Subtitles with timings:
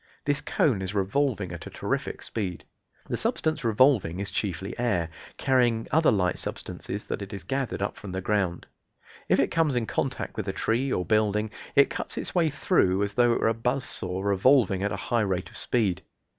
[0.25, 2.63] This cone is revolving at a terrific speed.
[3.07, 7.95] The substance revolving is chiefly air, carrying other light substances that it has gathered up
[7.95, 8.65] from the ground.
[9.29, 13.03] If it comes in contact with a tree or building it cuts its way through
[13.03, 16.01] as though it were a buzzsaw revolving at a high rate of speed.